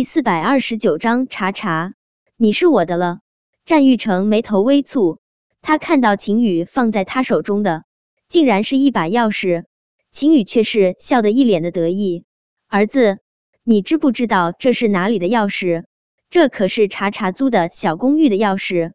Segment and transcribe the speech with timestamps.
[0.00, 1.92] 第四百二十九章查查，
[2.38, 3.20] 你是我的了。
[3.66, 5.18] 战玉成眉头微蹙，
[5.60, 7.84] 他看到秦宇放在他手中的，
[8.26, 9.66] 竟然是一把钥匙。
[10.10, 12.24] 秦宇却是笑得一脸的得意。
[12.66, 13.18] 儿子，
[13.62, 15.84] 你知不知道这是哪里的钥匙？
[16.30, 18.92] 这可是查查租的小公寓的钥匙。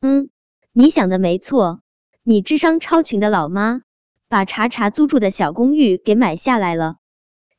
[0.00, 0.30] 嗯，
[0.72, 1.82] 你想的没错，
[2.22, 3.82] 你智商超群的老妈
[4.30, 6.96] 把查查租住的小公寓给买下来了。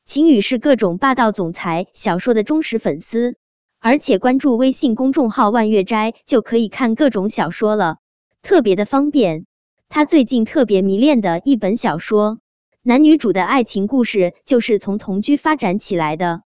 [0.06, 3.36] 秦宇是各种霸道总裁小说的忠实粉丝，
[3.80, 7.96] 而且关注微信公众号万月斋就可以看各种小说了，
[8.42, 9.46] 特别的方便。
[9.88, 12.38] 他最近特别迷恋的一本小说，
[12.82, 16.42] 男女主的爱情故事就是从同居发展起来的，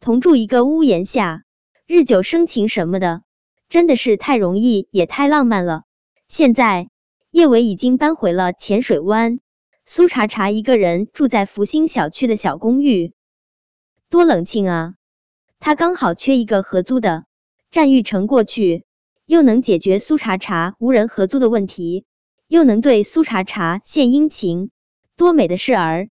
[0.00, 1.42] 同住一个屋檐下，
[1.86, 3.22] 日久生情什么的，
[3.68, 5.82] 真的是太容易也太浪漫了。
[6.28, 6.88] 现在
[7.30, 9.38] 叶伟已经搬回了浅水湾。
[9.96, 13.14] 苏茶茶一个人住在福星小区的小公寓，
[14.10, 14.92] 多冷清啊！
[15.58, 17.24] 他刚好缺一个合租的，
[17.70, 18.84] 战玉成过去，
[19.24, 22.04] 又能解决苏茶茶无人合租的问题，
[22.46, 24.70] 又能对苏茶茶献殷勤，
[25.16, 26.10] 多美的事儿！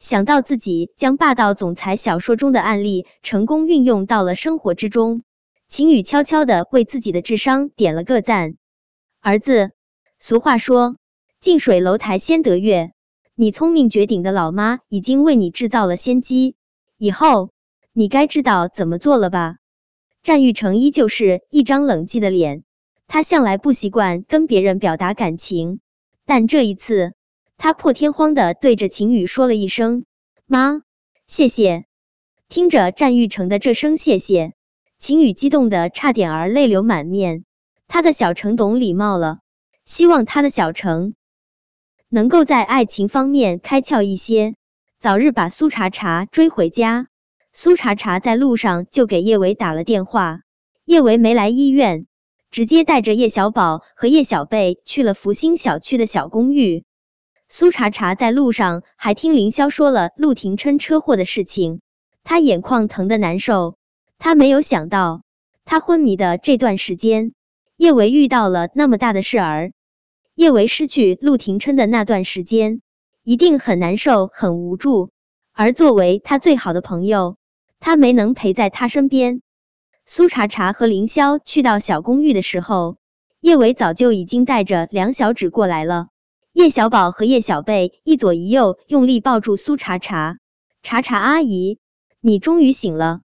[0.00, 5.22] 想到自己将霸道总裁小说中的案例成功运用到了生活之中，
[5.68, 8.56] 秦宇悄悄的为自己的智商点了个赞。
[9.20, 9.70] 儿子，
[10.18, 10.96] 俗话说，
[11.38, 12.90] 近水楼台先得月。
[13.42, 16.54] 你聪明绝顶的老妈已经为你制造了先机，
[16.96, 17.50] 以后
[17.92, 19.56] 你该知道怎么做了吧？
[20.22, 22.62] 战玉成依旧是一张冷寂的脸，
[23.08, 25.80] 他向来不习惯跟别人表达感情，
[26.24, 27.14] 但这一次，
[27.58, 30.04] 他破天荒的对着秦宇说了一声
[30.46, 30.82] “妈，
[31.26, 31.86] 谢谢”。
[32.48, 34.54] 听着战玉成的这声谢谢，
[35.00, 37.44] 秦宇激动的差点儿泪流满面。
[37.88, 39.40] 他的小成懂礼貌了，
[39.84, 41.14] 希望他的小成。
[42.14, 44.54] 能够在爱情方面开窍一些，
[44.98, 47.06] 早日把苏茶茶追回家。
[47.54, 50.42] 苏茶茶在路上就给叶维打了电话，
[50.84, 52.06] 叶维没来医院，
[52.50, 56.84] 直接带着叶小宝和叶小贝去了福星小区的小公寓。
[57.48, 61.80] 苏茶茶在路上还听凌霄说了陆廷琛车祸的事情，
[62.24, 63.76] 他眼眶疼的难受。
[64.18, 65.22] 他没有想到，
[65.64, 67.32] 他昏迷的这段时间，
[67.78, 69.72] 叶维遇到了那么大的事儿。
[70.34, 72.80] 叶维失去陆廷琛的那段时间，
[73.22, 75.10] 一定很难受、很无助。
[75.52, 77.36] 而作为他最好的朋友，
[77.80, 79.42] 他没能陪在他身边。
[80.06, 82.96] 苏茶茶和凌霄去到小公寓的时候，
[83.40, 86.08] 叶维早就已经带着梁小芷过来了。
[86.52, 90.38] 叶小宝和叶小贝一左一右用力抱住苏茶茶。
[90.82, 91.78] 茶茶阿姨，
[92.20, 93.20] 你终于醒了。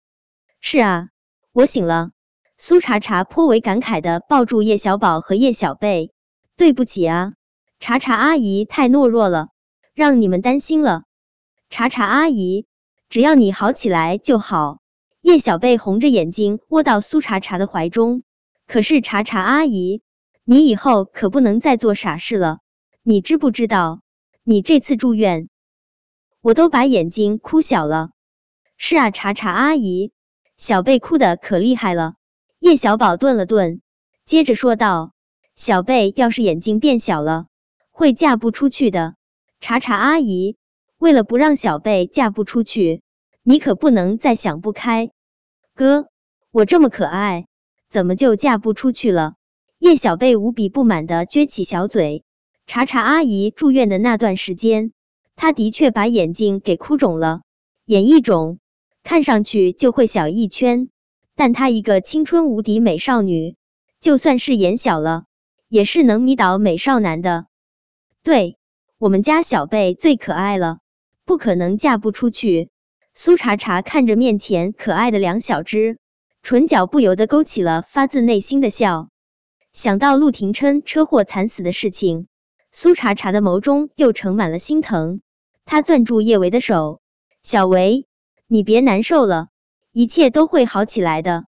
[0.61, 1.09] 是啊，
[1.53, 2.11] 我醒了。
[2.59, 6.13] 苏茶茶颇为感慨的抱住叶小宝和叶小贝。
[6.57, 7.35] 对不起啊，
[7.81, 9.49] 茶茶阿姨太懦弱了，
[9.93, 11.05] 让你们担心了。
[11.69, 12.67] 茶茶阿姨，
[13.11, 14.79] 只要你好起来就好。
[15.21, 18.23] 叶小贝红着眼睛窝到苏茶茶的怀中。
[18.67, 20.01] 可是茶茶阿姨，
[20.45, 22.61] 你以后可不能再做傻事了。
[23.03, 24.01] 你知不知道，
[24.43, 25.51] 你这次住院，
[26.41, 28.13] 我都把眼睛哭小了。
[28.79, 30.11] 是啊，茶茶阿姨，
[30.57, 32.15] 小贝哭的可厉害了。
[32.61, 33.83] 叶小宝顿了顿，
[34.25, 35.13] 接着说道。
[35.57, 37.47] 小贝要是眼睛变小了，
[37.91, 39.15] 会嫁不出去的。
[39.59, 40.57] 查查阿姨，
[40.99, 43.01] 为了不让小贝嫁不出去，
[43.43, 45.11] 你可不能再想不开。
[45.75, 46.09] 哥，
[46.51, 47.47] 我这么可爱，
[47.89, 49.37] 怎么就嫁不出去了？
[49.79, 52.23] 叶小贝无比不满的撅起小嘴。
[52.67, 54.93] 查查阿姨住院的那段时间，
[55.37, 57.41] 她的确把眼睛给哭肿了，
[57.87, 58.59] 眼一肿，
[59.03, 60.91] 看上去就会小一圈。
[61.35, 63.57] 但她一个青春无敌美少女，
[64.03, 65.25] 就算是眼小了。
[65.77, 67.49] 也是能迷倒美少男的，
[68.23, 68.57] 对
[68.97, 70.79] 我们家小贝最可爱了，
[71.27, 72.71] 不可能嫁不出去。
[73.13, 75.99] 苏茶茶看着面前可爱的两小只，
[76.43, 79.11] 唇角不由得勾起了发自内心的笑。
[79.75, 82.27] 想到陆廷琛车祸惨死的事情，
[82.73, 85.21] 苏茶茶的眸中又盛满了心疼。
[85.67, 87.03] 他攥住叶维的手，
[87.43, 88.07] 小维，
[88.47, 89.49] 你别难受了，
[89.93, 91.45] 一切都会好起来的。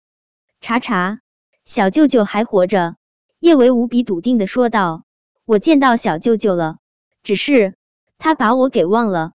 [0.60, 1.20] 茶茶，
[1.64, 2.96] 小舅舅还活着。
[3.38, 5.04] 叶维无比笃定的说道
[5.44, 6.78] ：“我见到小舅舅了，
[7.22, 7.74] 只是
[8.18, 9.32] 他把我给忘了。”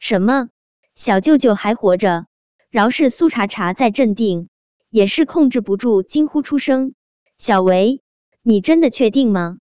[0.00, 0.48] 什么？
[0.94, 2.26] 小舅舅还活着？
[2.70, 4.48] 饶是苏茶茶再镇定，
[4.90, 6.94] 也是控制不住惊呼出声。
[7.38, 8.02] 小维，
[8.42, 9.58] 你真的确定吗？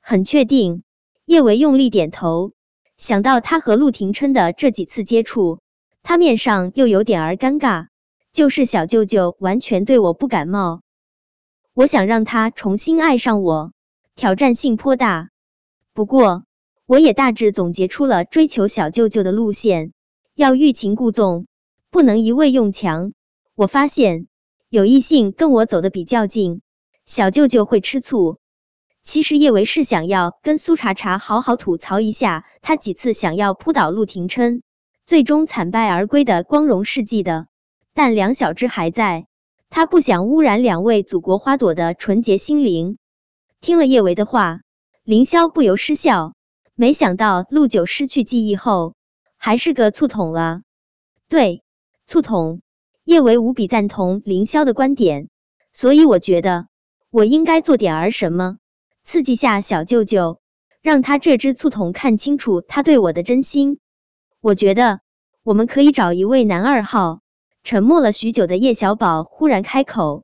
[0.00, 0.82] 很确定。
[1.24, 2.52] 叶维用力点头。
[2.98, 5.60] 想到他和陆廷琛的这几次接触，
[6.02, 7.88] 他面上又有点儿尴尬。
[8.32, 10.82] 就是小舅舅完全对我不感冒。
[11.76, 13.72] 我想让他重新爱上我，
[14.14, 15.28] 挑战性颇大。
[15.92, 16.44] 不过，
[16.86, 19.92] 我也大致总结出了追求小舅舅的路线：
[20.34, 21.46] 要欲擒故纵，
[21.90, 23.12] 不能一味用强。
[23.54, 24.26] 我发现
[24.70, 26.62] 有异性跟我走的比较近，
[27.04, 28.38] 小舅舅会吃醋。
[29.02, 34.62] 其实叶维是想要跟苏茶茶好好吐槽一下，他几次想要扑倒陆廷琛，
[35.04, 37.48] 最终惨败而归的光荣事迹的。
[37.92, 39.26] 但梁小芝还在，
[39.68, 42.98] 他不想污染两位祖国花朵的纯洁心灵。
[43.60, 44.60] 听了叶维的话，
[45.04, 46.34] 凌霄不由失笑。
[46.74, 48.94] 没想到陆九失去记忆后，
[49.38, 50.62] 还是个醋桶啊！
[51.28, 51.62] 对，
[52.06, 52.60] 醋桶。
[53.04, 55.28] 叶维无比赞同凌霄的观点，
[55.72, 56.66] 所以我觉得
[57.10, 58.58] 我应该做点儿什么，
[59.04, 60.40] 刺激下小舅舅，
[60.82, 63.78] 让他这只醋桶看清楚他对我的真心。
[64.40, 65.00] 我觉得
[65.44, 67.20] 我们可以找一位男二号。
[67.66, 70.22] 沉默了许久的叶小宝忽然开口：“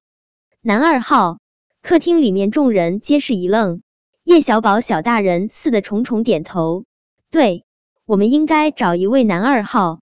[0.63, 1.41] 男二号。”
[1.83, 3.83] 客厅里面众人皆是一愣。
[4.23, 6.85] 叶小宝小大人似的重重点头
[7.33, 7.65] ：“对，
[8.07, 10.03] 我们应该找一位男二号。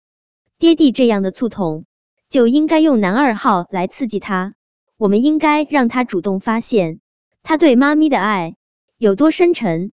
[0.58, 1.84] 爹地这样的醋桶，
[2.30, 4.54] 就应该用男二号来刺激他。
[4.96, 7.00] 我们应该让他主动发现
[7.42, 8.54] 他对妈咪的爱
[8.96, 9.92] 有多深沉。”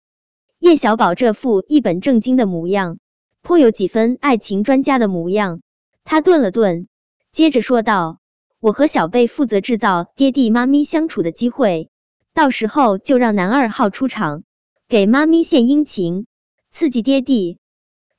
[0.61, 2.99] 叶小宝这副一本正经的模样，
[3.41, 5.61] 颇有几分爱情专家的模样。
[6.03, 6.87] 他顿了顿。
[7.31, 8.19] 接着说道
[8.59, 11.89] ：“我和小贝负责制造爹地妈咪相处的机会，
[12.33, 14.43] 到时候就让男二号出场，
[14.89, 16.27] 给妈咪献殷勤，
[16.71, 17.57] 刺激爹地。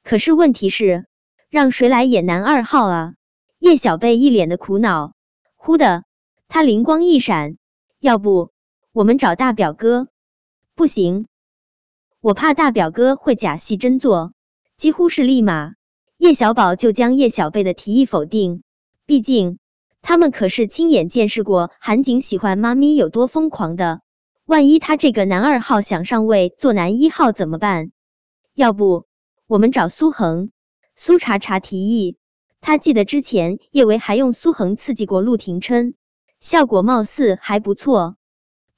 [0.02, 1.06] 可是问题是，
[1.50, 3.14] 让谁来演男二号啊？”
[3.60, 5.12] 叶小贝一脸的苦恼。
[5.56, 6.04] 忽的，
[6.48, 7.58] 他灵光一闪
[8.00, 8.50] ：“要不
[8.92, 10.08] 我们找大表哥
[10.74, 11.26] ？”“不行，
[12.22, 14.32] 我怕大表哥会假戏真做。”
[14.78, 15.74] 几乎是立马，
[16.16, 18.62] 叶小宝就将叶小贝的提议否定。
[19.12, 19.58] 毕竟，
[20.00, 24.00] 他们可是亲眼见识过韩景喜欢妈咪有多疯狂的。
[24.46, 27.92] 万一他这个男二号想上位做男一号怎么办？
[28.54, 29.04] 要不
[29.46, 30.50] 我们找苏恒？
[30.96, 32.16] 苏茶茶提议。
[32.62, 35.92] 他记得之前叶维还用苏恒刺激过陆廷琛，
[36.40, 38.16] 效果貌似还不错。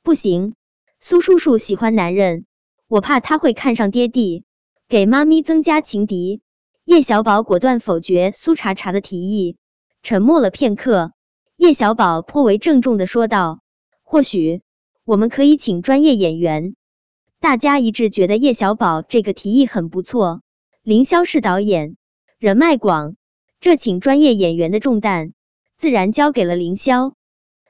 [0.03, 0.57] 不行，
[0.99, 2.45] 苏叔叔喜欢男人，
[2.89, 4.43] 我怕他会看上爹地，
[4.89, 6.43] 给妈咪增加情敌。
[6.85, 9.59] 叶小宝果断否决苏茶茶的提议。
[10.05, 11.13] 沉默了片刻，
[11.57, 13.61] 叶小宝颇为郑重的说道
[14.05, 14.61] ：“或许
[15.07, 16.77] 我们可以请专业演员。”
[17.41, 20.43] 大家一致觉得叶小宝这个提议很不错。
[20.83, 21.97] 凌霄是导演，
[22.39, 23.17] 人脉广，
[23.61, 25.33] 这请专业演员的重担
[25.79, 27.15] 自然交给了凌霄。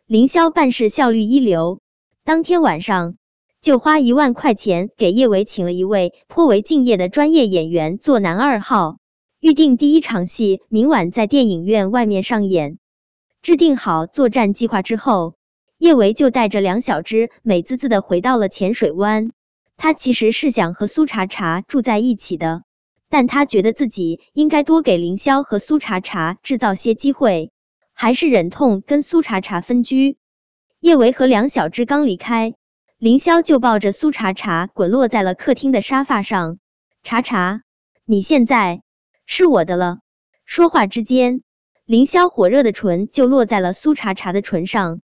[0.04, 1.78] 凌霄办事效率一流，
[2.24, 3.14] 当天晚上
[3.60, 8.96] 就花一万块钱给叶伟请了一位颇为敬业的专业演员做男二号。
[9.44, 12.78] 预定第一场戏，明晚在电影院外面上演。
[13.42, 15.34] 制定好作战计划之后，
[15.76, 19.32] 叶维就带着梁小芝美滋滋的回到了浅水湾。
[19.76, 22.62] 他其实是想和苏茶茶住在一起的，
[23.10, 27.52] 但他觉得自己应该多给凌霄和苏茶茶制造些机会，
[27.92, 30.16] 还是忍痛跟苏茶茶分居。
[30.80, 32.54] 叶维和梁小芝刚离开，
[32.96, 36.56] 凌霄就抱着苏茶茶滚落在了客厅的沙发上。
[37.02, 37.60] 茶茶，
[38.06, 38.80] 你现在。
[39.26, 39.98] 是我的了。
[40.44, 41.42] 说话之间，
[41.84, 45.00] 凌霄火热的唇就落在了苏茶茶的唇上。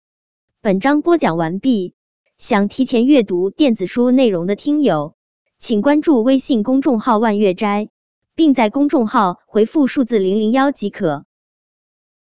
[0.61, 1.95] 本章播讲完毕。
[2.37, 5.15] 想提前阅读电子书内容的听友，
[5.59, 7.91] 请关注微信公众号“万月斋”，
[8.35, 11.27] 并在公众号回复数字零零幺即可。